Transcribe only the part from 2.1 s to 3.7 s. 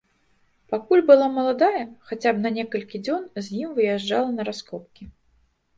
хаця б на некалькі дзён з ім